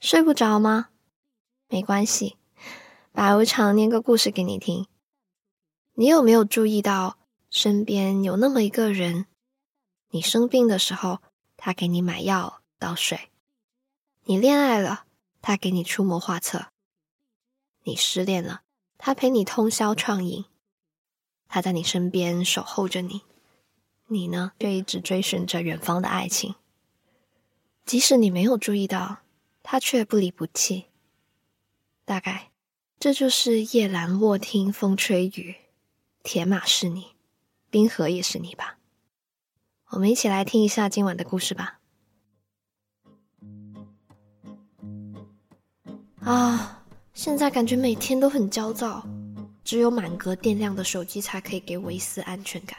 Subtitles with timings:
[0.00, 0.90] 睡不着吗？
[1.68, 2.36] 没关系，
[3.10, 4.86] 白无常念个故事给你听。
[5.94, 7.18] 你有没有注意到
[7.50, 9.26] 身边有那么一个人？
[10.10, 11.20] 你生病的时候，
[11.56, 13.30] 他给你买药倒水；
[14.24, 15.04] 你恋爱了，
[15.42, 16.68] 他给你出谋划策；
[17.82, 18.62] 你失恋了，
[18.96, 20.44] 他陪你通宵畅饮。
[21.48, 23.22] 他在你身边守候着你，
[24.06, 26.54] 你呢，却一直追寻着远方的爱情。
[27.84, 29.18] 即使你没有注意到，
[29.70, 30.86] 他却不离不弃。
[32.06, 32.52] 大概
[32.98, 35.56] 这就是夜阑卧听风吹雨，
[36.22, 37.08] 铁马是你，
[37.68, 38.78] 冰河也是你吧。
[39.90, 41.80] 我们一起来听一下今晚的故事吧。
[46.20, 46.82] 啊，
[47.12, 49.06] 现在感觉每天都很焦躁。
[49.62, 52.78] 只有满格电量的手机才可以给我一丝安全感，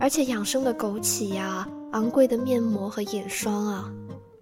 [0.00, 3.94] 而且养生的枸杞呀、昂贵的面膜和眼霜啊，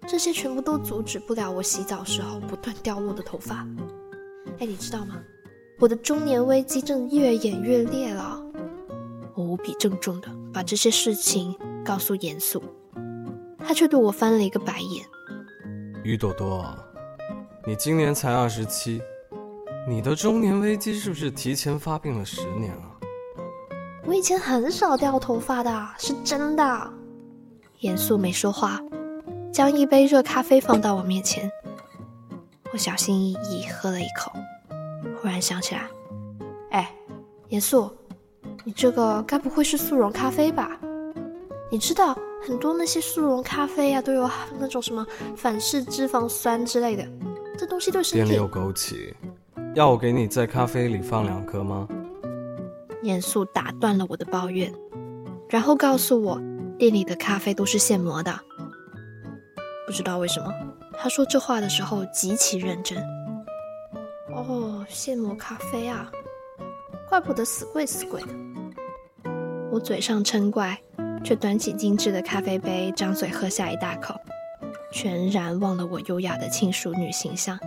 [0.07, 3.67] 这些全部都阻止不了我洗澡时候不断掉落的头发。
[4.59, 5.15] 哎，你知道吗？
[5.79, 8.39] 我的中年危机正越演越烈了。
[9.35, 12.61] 我无比郑重的把这些事情告诉严肃，
[13.57, 15.05] 他却对我翻了一个白眼。
[16.03, 16.65] 于朵朵，
[17.65, 19.01] 你今年才二十七。
[19.87, 22.99] 你的中年危机是不是提前发病了十年了？
[24.05, 26.93] 我以前很少掉头发的，是真的。
[27.79, 28.79] 严肃没说话，
[29.53, 31.49] 将一杯热咖啡放到我面前。
[32.71, 34.31] 我小心翼翼喝了一口，
[35.21, 35.87] 忽然想起来，
[36.71, 36.91] 哎，
[37.49, 37.87] 严肃，
[38.63, 40.79] 你这个该不会是速溶咖啡吧？
[41.71, 45.05] 你知道很多那些速溶咖啡呀，都有那种什么
[45.37, 47.07] 反式脂肪酸之类的，
[47.55, 48.25] 这东西对身体。
[48.25, 49.13] 店里有枸杞。
[49.75, 51.87] 要我给你在咖啡里放两颗吗？
[53.03, 54.73] 严肃打断了我的抱怨，
[55.47, 56.41] 然后告诉我，
[56.79, 58.33] 店里的咖啡都是现磨的。
[59.93, 60.51] 不知道为什么，
[60.97, 62.97] 他说这话的时候极其认真。
[64.31, 66.11] 哦，现磨咖啡啊，
[67.07, 68.27] 怪不得死贵死贵的。
[69.71, 70.75] 我嘴上嗔怪，
[71.23, 74.19] 却端起精致的咖啡杯，张嘴喝下一大口，
[74.91, 77.59] 全然忘了我优雅的轻熟女形象。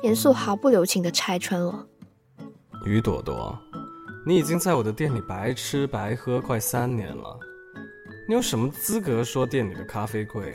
[0.00, 1.86] 严肃毫不留情地拆穿我
[2.86, 3.54] ：“于朵朵，
[4.26, 7.38] 你已经在我的店里白吃白喝快三年了，
[8.26, 10.50] 你有什么资格说店里的咖啡贵？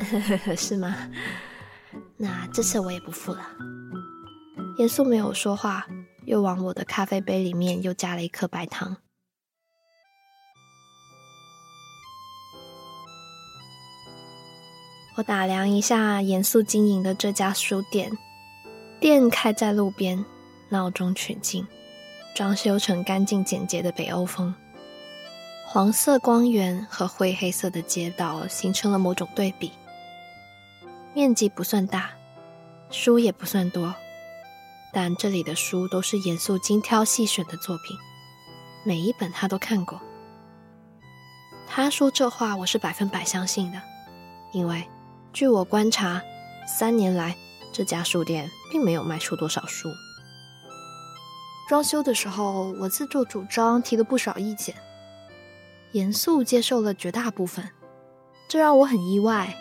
[0.56, 0.96] 是吗？
[2.16, 3.46] 那这次我也不付了。”
[4.78, 5.86] 严肃没有说话，
[6.24, 8.96] 又往我的咖啡杯里面又加了一颗白糖。
[15.16, 18.10] 我打量一下严肃经营的这家书店。
[19.00, 20.24] 店开在路边，
[20.70, 21.66] 闹中取静，
[22.34, 24.54] 装修成干净简洁的北欧风。
[25.66, 29.72] 黄色光源和灰黑色的街道形成了某种对比。
[31.12, 32.10] 面积不算大，
[32.90, 33.94] 书也不算多，
[34.92, 37.96] 但这里的书都是严肃精挑细选的作品，
[38.84, 40.00] 每一本他都看过。
[41.66, 43.80] 他说这话，我是百分百相信的，
[44.52, 44.84] 因为
[45.32, 46.22] 据我观察，
[46.66, 47.36] 三年来。
[47.72, 49.88] 这家书店并没有卖出多少书。
[51.68, 54.74] 装修的时候，我自作主张提了不少意见，
[55.92, 57.70] 严肃接受了绝大部分，
[58.48, 59.56] 这让我很意外。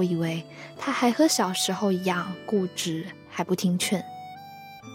[0.00, 0.42] 我以为
[0.78, 4.02] 他还和小时候一样固执，还不听劝。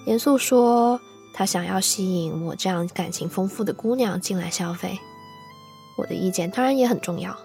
[0.07, 0.99] 严肃说，
[1.31, 4.97] 他想要吸引我这样感情丰富的姑娘进来消费。
[5.95, 7.37] 我的意见当然也很重要。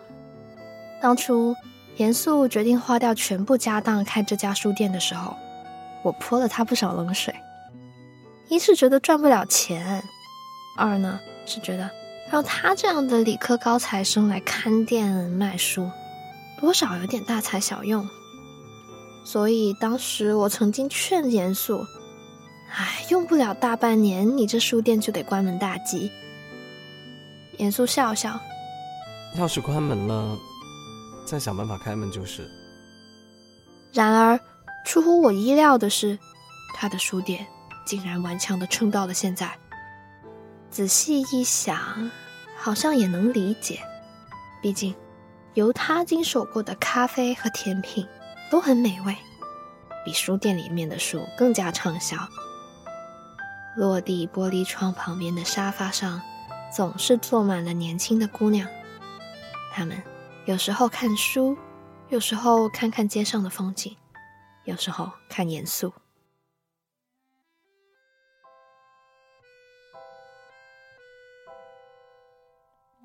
[1.02, 1.54] 当初。
[1.96, 5.36] 严肃决定花掉全部家当开这家书店的时候，
[6.02, 7.34] 我泼了他不少冷水。
[8.48, 10.02] 一是觉得赚不了钱，
[10.78, 11.90] 二呢是觉得
[12.30, 15.90] 让他这样的理科高材生来看店卖书，
[16.60, 18.08] 多少有点大材小用。
[19.24, 21.84] 所以当时我曾经劝严肃
[22.72, 26.10] ：“哎，用不了大半年，你这书店就得关门大吉。”
[27.58, 28.40] 严肃笑笑
[29.36, 30.38] ：“要是关门了。”
[31.26, 32.48] 再想办法开门就是。
[33.92, 34.40] 然而，
[34.84, 36.18] 出乎我意料的是，
[36.74, 37.46] 他的书店
[37.84, 39.52] 竟然顽强的撑到了现在。
[40.70, 42.10] 仔细一想，
[42.56, 43.80] 好像也能理解，
[44.62, 44.94] 毕竟
[45.54, 48.06] 由他经手过的咖啡和甜品
[48.50, 49.16] 都很美味，
[50.04, 52.16] 比书店里面的书更加畅销。
[53.76, 56.20] 落地玻璃窗旁边的沙发上，
[56.74, 58.68] 总是坐满了年轻的姑娘，
[59.72, 60.02] 她们。
[60.46, 61.56] 有时候看书，
[62.08, 63.96] 有时候看看街上的风景，
[64.64, 65.92] 有时候看严肃。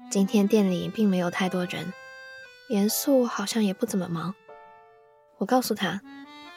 [0.10, 1.94] 今天店里并没有太多人，
[2.68, 4.34] 严肃好像也不怎么忙。
[5.38, 6.02] 我告诉他，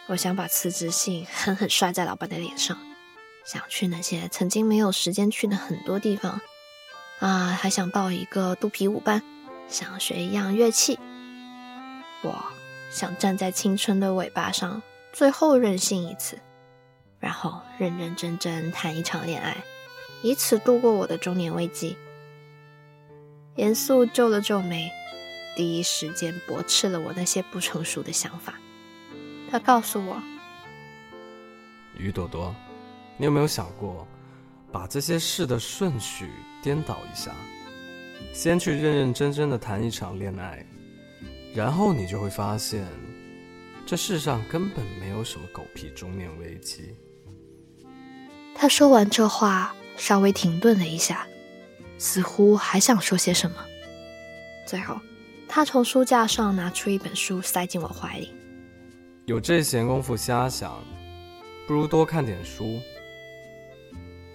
[0.06, 2.78] 我想把辞职信狠狠摔在老板的脸上，
[3.44, 6.40] 想去那些曾经没有时间去的很多地方，
[7.18, 9.22] 啊，还想报一个肚皮舞班，
[9.68, 10.98] 想学一样乐器。
[12.22, 12.44] 我
[12.90, 14.82] 想站在青春的尾巴上，
[15.12, 16.38] 最后任性一次，
[17.20, 19.56] 然后认认真真谈一场恋爱，
[20.22, 21.96] 以此度过我的中年危机。
[23.56, 24.90] 严肃皱了皱眉，
[25.56, 28.54] 第一时间驳斥了我那些不成熟的想法。
[29.50, 30.22] 他告诉我
[31.98, 32.54] ：“于朵朵，
[33.16, 34.06] 你有没有想过，
[34.70, 36.30] 把这些事的顺序
[36.62, 37.32] 颠倒一下，
[38.32, 40.64] 先去认认真真的谈一场恋爱，
[41.54, 42.86] 然后你就会发现，
[43.86, 46.94] 这世上根本没有什么狗屁中年危机。”
[48.54, 51.26] 他说完这话，稍微停顿了一下，
[51.96, 53.56] 似乎还想说些什么。
[54.66, 55.00] 最后，
[55.48, 58.30] 他从书架上拿出一本书，塞进我怀里。
[59.24, 60.84] 有这闲工夫瞎想，
[61.66, 62.78] 不如多看点书。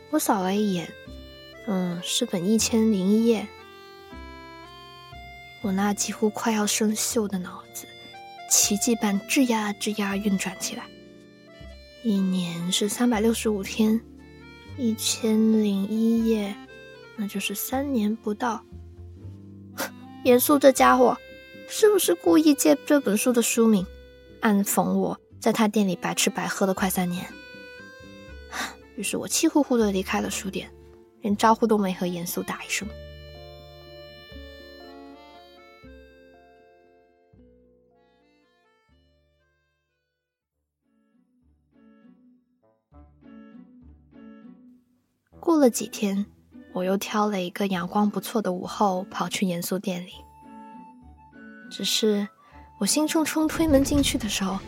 [0.10, 0.92] 我扫了一眼，
[1.68, 3.42] 嗯，是本《一千零一夜》。
[5.62, 7.86] 我那几乎快要生锈的脑子，
[8.50, 10.84] 奇迹般吱呀吱呀运转起来。
[12.04, 14.00] 一年是三百六十五天，
[14.78, 16.54] 一千零一夜，
[17.16, 18.62] 那就是三年不到。
[20.24, 21.18] 严肃这家伙，
[21.68, 23.86] 是不是故意借这本书的书名？
[24.40, 27.26] 暗讽我在他店里白吃白喝了快三年，
[28.96, 30.74] 于是我气呼呼的离开了书店，
[31.22, 32.88] 连招呼都没和严肃打一声。
[45.40, 46.26] 过了几天，
[46.74, 50.12] 我又挑了一个阳光不错的午后，跑去严肃店里，
[51.72, 52.28] 只是。
[52.80, 54.60] 我兴冲冲推门进去的时候，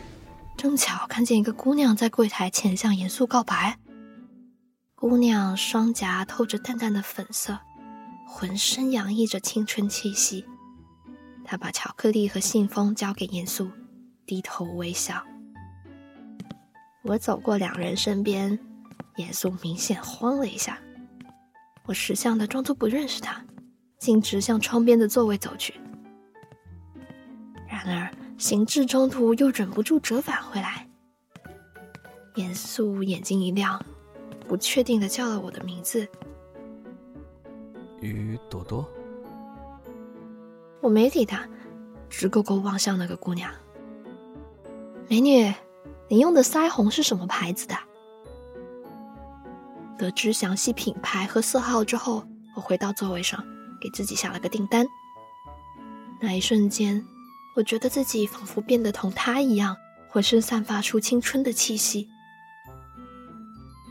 [0.56, 3.76] 正巧看见一个姑娘在柜台前向严肃告白。
[4.94, 7.58] 姑娘双颊透着淡淡的粉色，
[8.26, 10.46] 浑身洋溢着青春气息。
[11.44, 13.70] 她把巧克力和信封交给严肃，
[14.24, 15.22] 低头微笑。
[17.02, 18.58] 我走过两人身边，
[19.16, 20.78] 严肃明显慌了一下。
[21.86, 23.44] 我识相的装作不认识他，
[23.98, 25.74] 径直向窗边的座位走去。
[27.68, 30.88] 然而，行至中途又忍不住折返回来。
[32.34, 33.80] 严肃眼睛一亮，
[34.46, 36.06] 不确定的叫了我的名字
[38.02, 38.88] ：“于朵朵。”
[40.82, 41.48] 我没理他，
[42.10, 43.50] 直勾勾望向那个姑娘。
[45.08, 45.52] 美女，
[46.08, 47.76] 你用的腮红是什么牌子的？
[49.98, 53.44] 得知详细品牌和色号之后，我回到座位上，
[53.80, 54.86] 给自己下了个订单。
[56.20, 57.04] 那一瞬间。
[57.56, 59.74] 我觉得自己仿佛变得同他一样，
[60.10, 62.06] 浑身散发出青春的气息。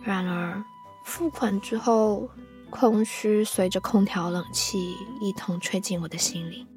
[0.04, 0.64] 然而，
[1.04, 2.30] 付款之后，
[2.70, 6.68] 空虚随着空调冷气一同吹进我的心里。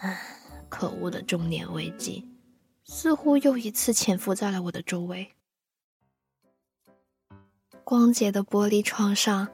[0.00, 0.20] 唉，
[0.68, 2.28] 可恶的中年危机，
[2.84, 5.32] 似乎又一次潜伏在了我的周围。
[7.90, 9.48] 光洁的玻璃窗上，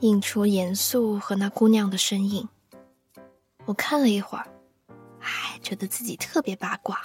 [0.00, 2.46] 映出严肃和那姑娘的身影。
[3.64, 4.46] 我看了一会儿。
[5.20, 7.02] 唉，觉得自己特别八卦。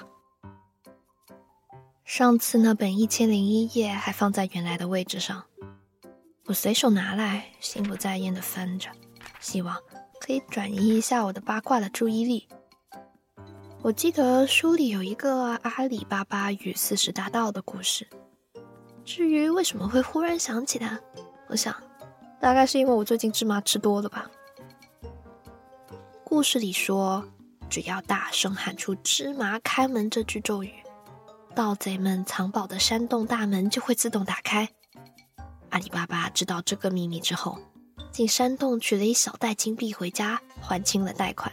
[2.04, 5.46] 上次那本《一千零一夜》还放在原来的位置上，
[6.48, 8.92] 我随手拿来，心不在焉的翻着，
[9.40, 9.74] 希望
[10.20, 12.46] 可以转移一下我的八卦的注意力。
[13.84, 18.06] 我记得书里有一个阿里巴巴与四十大盗的故事。
[19.08, 21.00] 至于为什么会忽然想起它，
[21.48, 21.74] 我想，
[22.42, 24.30] 大概是因为我最近芝麻吃多了吧。
[26.26, 27.26] 故事里说。
[27.70, 30.74] 只要大声喊出“芝麻开门”这句咒语，
[31.54, 34.70] 盗贼们藏宝的山洞大门就会自动打开。
[35.72, 37.60] 阿里巴巴知道这个秘密之后，
[38.10, 41.52] 进山洞取了一小袋金币回家，还清了贷款。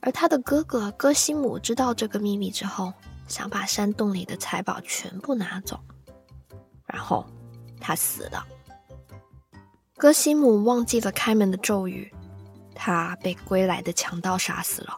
[0.00, 2.92] 而他的哥哥哥西姆知道这个秘密之后，
[3.28, 5.78] 想把山洞里的财宝全部拿走，
[6.88, 7.24] 然后
[7.80, 8.44] 他死了。
[9.96, 12.12] 哥西姆忘记了开门的咒语。
[12.80, 14.96] 他被归来的强盗杀死了，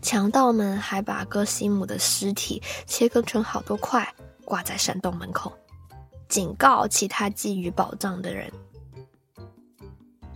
[0.00, 4.10] 强盗们还把哥西姆的尸体切割成好多块，
[4.46, 5.52] 挂在山洞门口，
[6.26, 8.50] 警告其他觊觎宝藏的人。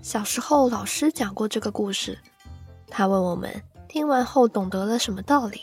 [0.02, 2.18] 小时候老师讲过这个故事，
[2.88, 3.50] 他问我们
[3.88, 5.62] 听完后懂得了什么道理。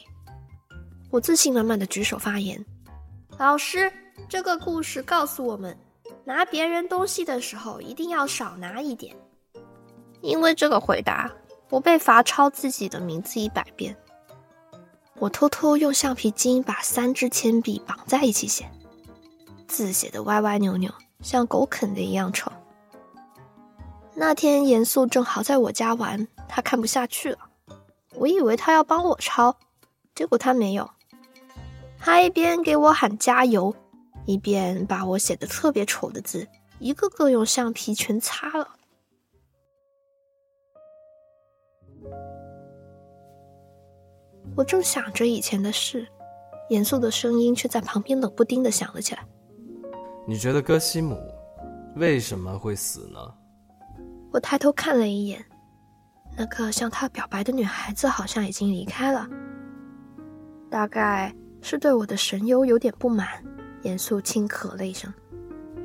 [1.12, 2.65] 我自信满满的举手发言
[3.38, 3.94] ：“老师，
[4.27, 5.77] 这个故事告诉我们，
[6.24, 9.15] 拿别人东西的时候一定要少拿一点。”
[10.22, 11.31] 因为这个回答，
[11.69, 13.95] 我被罚抄自己的名字一百遍。
[15.19, 18.69] 我偷偷用橡皮筋把三支铅笔绑在一起写，
[19.67, 20.91] 字写的歪歪扭扭，
[21.22, 22.51] 像狗啃的一样丑。
[24.13, 27.38] 那天严肃正好在我家玩，他看不下去了，
[28.15, 29.55] 我以为他要帮我抄，
[30.15, 30.89] 结果他没有，
[32.00, 33.75] 他一边给我喊加油，
[34.25, 36.48] 一边把我写的特别丑的字
[36.79, 38.67] 一个个用橡皮全擦了。
[44.55, 46.08] 我正想着以前的事，
[46.70, 49.25] 严肃的声音却在旁边冷不丁的响了起来。
[50.27, 51.17] 你觉得戈西姆
[51.96, 53.20] 为什么会死呢？
[54.32, 55.44] 我抬头看了一眼，
[56.38, 59.27] 那个向他表白的女孩子好像已经离开了，
[60.70, 63.44] 大概是对我的神游有点不满。
[63.85, 65.13] 严肃轻咳了一声，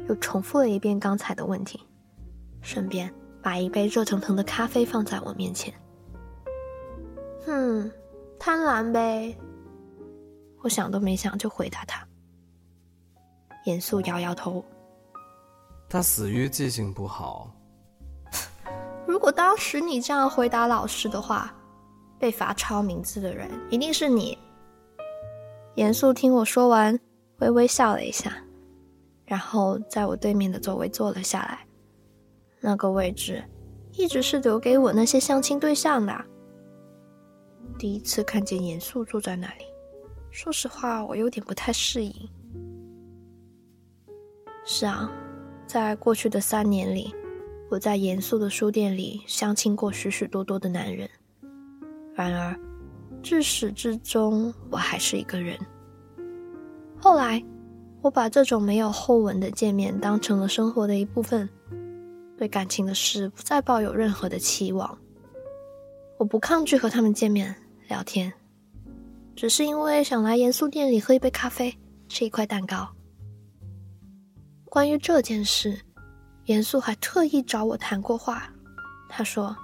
[0.09, 1.79] 又重复了一遍刚才的问题，
[2.63, 5.73] 顺便把一杯热腾腾的咖啡放在我面前。
[7.45, 7.89] 哼。
[8.43, 9.37] 贪婪呗，
[10.63, 12.03] 我想都没想就回答他。
[13.67, 14.65] 严肃摇摇头。
[15.87, 17.51] 他死于记性不好。
[19.07, 21.55] 如果当时你这样回答老师的话，
[22.19, 24.39] 被罚抄名字的人一定是你。
[25.75, 26.99] 严肃听我说完，
[27.41, 28.37] 微微笑了一下，
[29.25, 31.67] 然后在我对面的座位坐了下来。
[32.61, 33.43] 那个位置
[33.93, 36.25] 一直是留给我那些相亲对象的。
[37.79, 39.65] 第一次看见严肃坐在那里，
[40.31, 42.15] 说实话，我有点不太适应。
[44.67, 45.11] 是啊，
[45.67, 47.15] 在过去的三年里，
[47.71, 51.09] 我在严肃的书店里相亲过许许多多的男人，
[52.15, 52.55] 然而
[53.23, 55.59] 至始至终我还是一个人。
[57.01, 57.43] 后来，
[58.03, 61.49] 我把这种没有后文的见面当成了生活的一部分，
[62.37, 64.99] 对感情的事不再抱有任何的期望。
[66.19, 67.57] 我不抗拒和他们见面。
[67.89, 68.33] 聊天，
[69.35, 71.77] 只是因为想来严肃店里喝一杯咖啡，
[72.09, 72.89] 吃一块蛋糕。
[74.67, 75.77] 关于这件事，
[76.45, 78.49] 严肃还特意找我谈过话。
[79.09, 79.57] 他说：“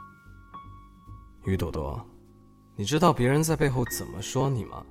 [1.46, 2.04] 于朵朵，
[2.74, 4.84] 你知道别人在背后怎么说你吗？”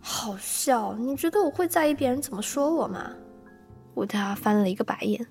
[0.00, 3.12] 好笑，你觉得我会在意别人怎么说我吗？
[3.94, 5.24] 我对他翻了一个白眼。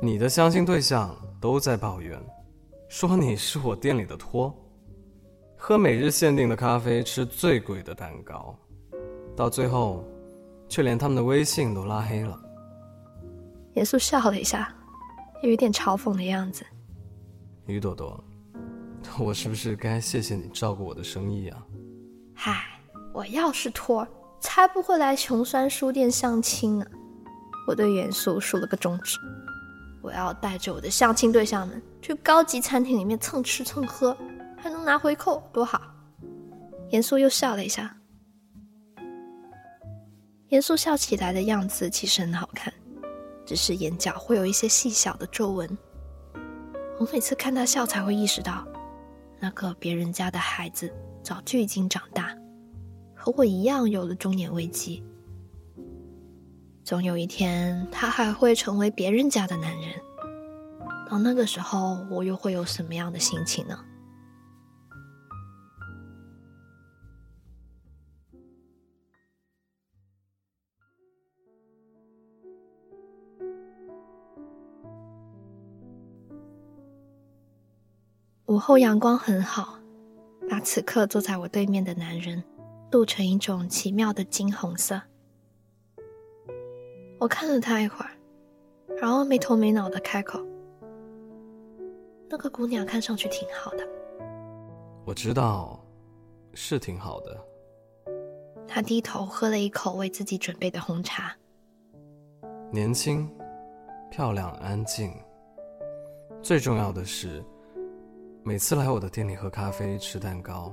[0.00, 2.20] 你的相亲对象都在抱怨，
[2.88, 4.54] 说你是我店里的托。
[5.56, 8.56] 喝每日限定的咖啡，吃最贵的蛋糕，
[9.34, 10.04] 到最后，
[10.68, 12.38] 却连他们的微信都拉黑了。
[13.74, 14.72] 严肃笑了一下，
[15.42, 16.64] 有一点嘲讽的样子。
[17.66, 18.22] 于朵朵，
[19.18, 21.66] 我是不是该谢谢你照顾我的生意啊？
[22.34, 22.75] 嗨，
[23.16, 24.06] 我要是托，
[24.40, 26.84] 才不会来穷酸书店相亲呢。
[27.66, 29.18] 我对严肃竖了个中指。
[30.02, 34.14] 我要带着我的相亲对象们去高级餐厅里面蹭吃蹭喝。
[34.58, 35.80] 还能拿回扣，多好！
[36.90, 37.96] 严肃又笑了一下。
[40.48, 42.70] 严肃笑起来的样子其实很好看，
[43.46, 45.78] 只是眼角会有一些细小的皱纹。
[46.98, 48.66] 我每次看他笑，才会意识到，
[49.38, 50.92] 那个别人家的孩子
[51.22, 52.34] 早就已经长大，
[53.26, 55.02] 和我一样有了中年危机。
[56.84, 60.00] 总有一天，他还会成为别人家的男人。
[61.10, 63.76] 到那个时候，我又会有什么样的心情呢？
[78.46, 79.80] 午后阳光很好，
[80.48, 82.40] 把此刻坐在我对面的男人
[82.90, 85.00] 镀成一种奇妙的金红色。
[87.18, 88.10] 我看了他一会儿，
[89.00, 90.38] 然后没头没脑的开口
[92.28, 93.86] ：“那个姑娘看上去挺好的。”
[95.04, 95.80] 我知道，
[96.52, 97.38] 是挺好的。
[98.68, 101.34] 他低头喝了一口为自己准备的红茶。
[102.70, 103.30] 年轻、
[104.10, 105.12] 漂亮、安静，
[106.42, 107.42] 最重要的是。
[108.42, 110.72] 每次来我的店里喝咖啡、吃蛋糕，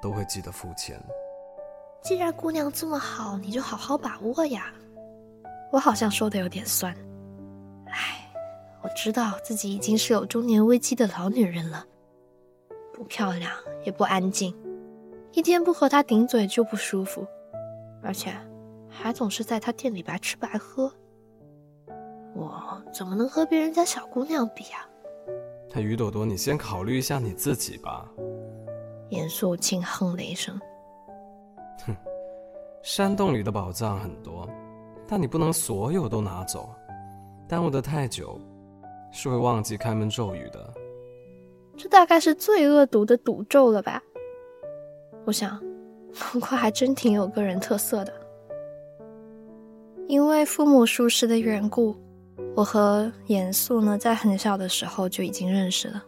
[0.00, 0.98] 都会记得付钱。
[2.06, 4.72] 既然姑娘这么好，你就好好把握呀。
[5.72, 6.94] 我好像说的有点酸。
[7.86, 8.32] 唉，
[8.80, 11.84] 我知道自己已经是有中年危机的老女人了，
[12.94, 13.50] 不漂亮
[13.84, 14.56] 也不安静，
[15.32, 17.26] 一天不和她顶嘴就不舒服，
[18.04, 18.32] 而且
[18.88, 20.88] 还总是在她店里白吃白喝。
[22.36, 24.86] 我怎么能和别人家小姑娘比呀？
[25.74, 28.08] 于朵朵，你先考虑一下你自己吧。
[29.08, 30.56] 严肃轻哼了一声
[31.84, 31.96] ：“哼，
[32.82, 34.48] 山洞里的宝藏很多，
[35.06, 36.70] 但你不能所有都拿走，
[37.48, 38.40] 耽误的太久，
[39.10, 40.72] 是会忘记开门咒语的。”
[41.76, 44.02] 这大概是最恶毒的赌咒了吧？
[45.26, 45.60] 我想，
[46.14, 48.12] 不过还真挺有个人特色的。
[50.08, 51.94] 因为父母疏失的缘故，
[52.54, 56.02] 我和严肃呢在很小的时候就已经认识了。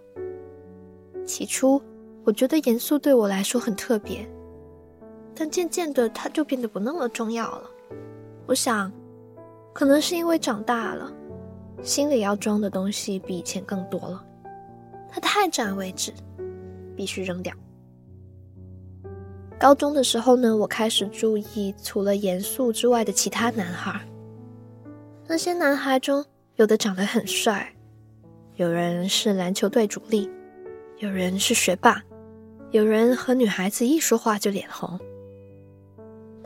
[1.26, 1.82] 起初，
[2.24, 4.26] 我觉得严肃对我来说很特别，
[5.38, 7.70] 但渐渐的他就变得不那么重要了。
[8.46, 8.90] 我想，
[9.72, 11.12] 可能是因为长大了，
[11.80, 14.24] 心里要装的东西比以前更多了。
[15.08, 16.12] 他太占位置，
[16.96, 17.54] 必须扔掉。
[19.60, 24.00] 高中的时候呢，我开始注意除了严肃之外的其他男孩。
[25.26, 26.24] 那些男孩中，
[26.56, 27.72] 有的长得很帅，
[28.56, 30.28] 有人是篮球队主力，
[30.98, 32.02] 有人是学霸，
[32.72, 34.98] 有人和女孩子一说话就脸红。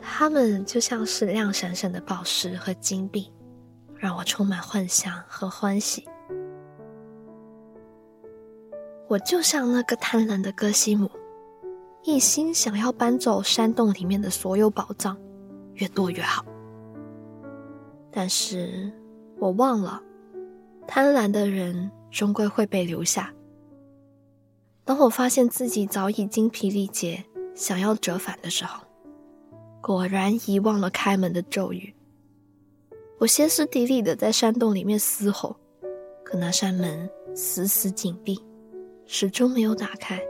[0.05, 3.31] 他们就像是亮闪闪的宝石和金币，
[3.95, 6.05] 让我充满幻想和欢喜。
[9.07, 11.09] 我就像那个贪婪的哥西姆。
[12.05, 15.17] 一心想要搬走山洞里面的所有宝藏，
[15.75, 16.43] 越多越好。
[18.11, 18.91] 但是
[19.39, 20.03] 我忘了，
[20.85, 23.33] 贪婪的人终归会被留下。
[24.83, 27.23] 当我发现自己早已精疲力竭，
[27.55, 28.82] 想要折返的时候，
[29.83, 31.93] 果然遗忘了开门的咒语。
[33.19, 35.53] 我歇斯底里的在山洞里面嘶吼，
[36.23, 38.41] 可那扇门死死紧闭，
[39.05, 40.23] 始终没有打开。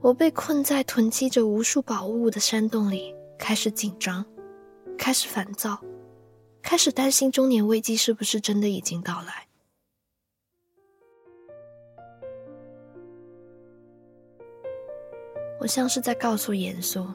[0.00, 4.24] 我被困在囤积着无数宝物的山洞里，开始紧张，
[4.96, 5.76] 开始烦躁，
[6.62, 9.48] 开始担心中年危机是不是真的已经到来。
[15.58, 17.12] 我像是在告诉严嵩，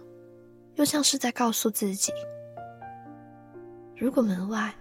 [0.79, 2.13] 又像是在告诉自己：
[3.97, 4.73] 如果门外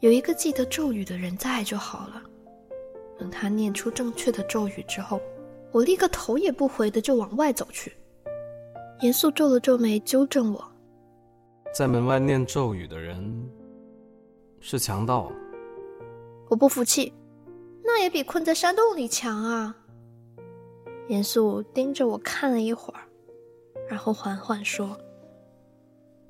[0.00, 2.22] 有一个记得咒语的人在就好了。
[3.18, 5.20] 等他念出正确的咒语之后。
[5.72, 7.92] 我立刻头也不回的就往外走去，
[9.02, 10.64] 严肃皱了皱眉，纠正我
[11.74, 13.46] ：“在门外念咒语的人
[14.58, 15.30] 是强盗。”
[16.48, 17.12] 我不服气
[17.84, 19.76] ：“那也比困在山洞里强啊！”
[21.08, 23.00] 严肃盯着我看了一会儿，
[23.86, 24.98] 然后缓缓说：“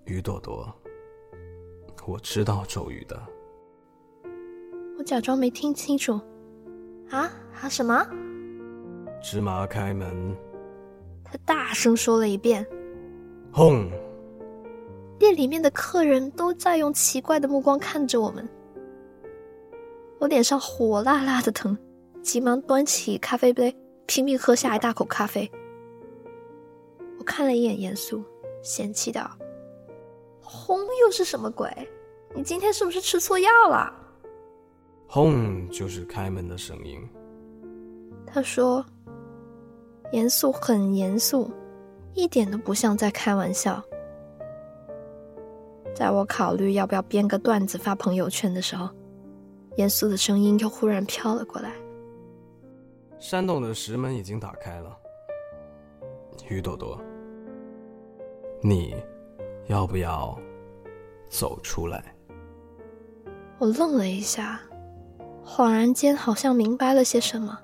[0.06, 0.72] 于朵朵，
[2.06, 3.20] 我知道咒语的。”
[4.98, 6.20] 我假装没听清楚
[7.10, 8.06] ：“啊啊什么？”
[9.22, 10.34] 芝麻开门，
[11.24, 12.66] 他大声说了一遍。
[13.52, 13.90] 轰！
[15.18, 18.48] 店里面的客人都在用奇怪的目光看着我们。
[20.18, 21.76] 我脸上火辣辣的疼，
[22.22, 23.74] 急忙端起咖啡杯，
[24.06, 25.50] 拼命喝下一大口咖啡。
[27.18, 28.22] 我看了一眼严肃，
[28.62, 29.30] 嫌弃道
[30.48, 31.68] ：“轰又是什么鬼？
[32.35, 33.92] 你今天是不是吃错药了？”
[35.09, 36.98] 轰就是开门的声音。
[38.26, 38.85] 他说。
[40.12, 41.50] 严肃，很严肃，
[42.14, 43.82] 一点都不像在开玩笑。
[45.92, 48.88] 在我考虑要不要编个段子发朋友圈的时候，
[49.74, 51.72] 严肃的声音又忽然飘了过来
[53.18, 54.96] ：“山洞的石门已经打开了，
[56.48, 57.00] 于朵朵，
[58.62, 58.94] 你
[59.68, 60.38] 要不要
[61.29, 62.05] 走出来？”
[63.59, 64.61] 我愣了一下，
[65.44, 67.59] 恍然间好像明白了些什么。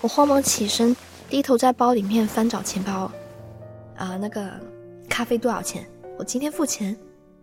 [0.00, 0.94] 我慌忙起身。
[1.30, 3.10] 低头在包里面翻找钱包，
[3.96, 4.50] 啊，那个
[5.08, 5.82] 咖啡多少钱？
[6.18, 6.94] 我今天付钱，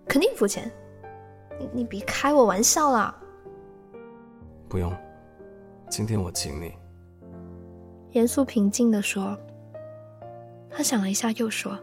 [0.08, 0.72] 肯定付钱。
[1.58, 3.20] 你你别开我玩笑啦！
[4.68, 4.96] 不用，
[5.90, 6.72] 今天我请你。
[8.12, 9.36] 严肃平静的说。
[10.70, 11.76] 他想了一下，又说：“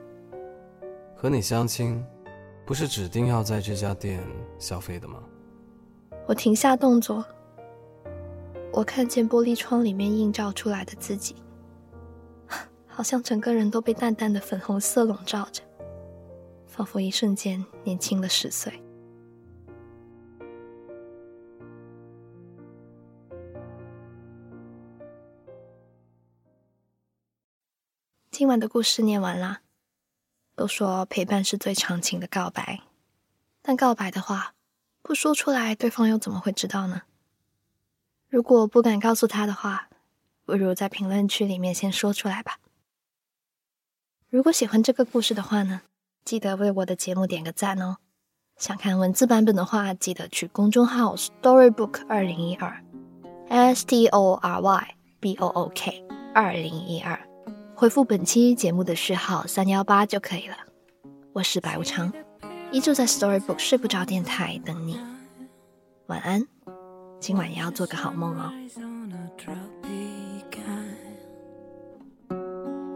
[1.16, 2.04] 和你相亲，
[2.66, 4.22] 不是指定要在这家店
[4.58, 5.22] 消费的吗？”
[6.28, 7.24] 我停下动作，
[8.72, 11.34] 我看见玻璃窗里面映照出来的自己。
[12.86, 15.62] 好像整个人都被淡淡的粉红色笼罩着，
[16.66, 18.72] 仿佛一瞬间年轻了十岁。
[28.30, 29.60] 今晚的故事念完啦。
[30.56, 32.80] 都说陪伴是最长情的告白，
[33.62, 34.54] 但告白的话
[35.02, 37.02] 不说出来，对方又怎么会知道呢？
[38.28, 39.88] 如果不敢告诉他的话，
[40.44, 42.58] 不如在评论区里面先说出来吧。
[44.30, 45.82] 如果喜欢这个故事的话呢，
[46.24, 47.98] 记得为我的节目点个赞哦。
[48.56, 52.82] 想看文字版本的话，记得去公众号 Storybook 二零一二
[53.48, 56.02] ，S T O R Y B O O K
[56.34, 57.25] 二零一二，
[57.78, 60.56] 回复本期节目的序号三幺八就可以了。
[61.34, 62.10] 我是白无常
[62.72, 64.98] 依旧在 storybook 睡不着电台等你。
[66.06, 66.42] 晚安
[67.20, 68.50] 今晚也要做个好梦哦。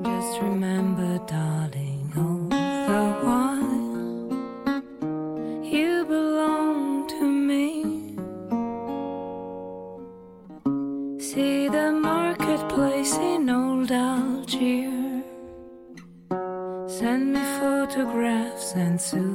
[0.02, 3.59] Just remember darling all the while
[18.72, 19.29] senses.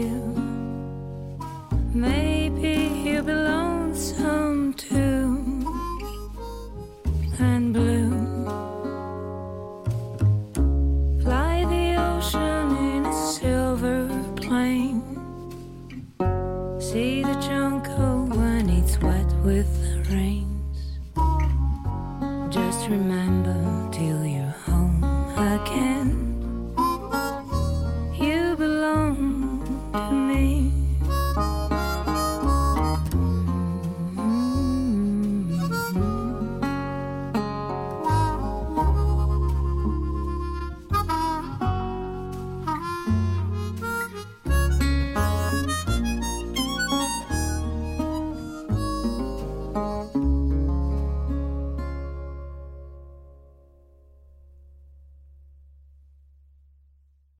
[0.00, 1.38] him.
[1.92, 5.26] Maybe he'll be lonesome too
[7.38, 8.10] and blue.
[11.22, 15.02] Fly the ocean in a silver plane.
[16.80, 20.51] See the jungle when it's wet with the rain.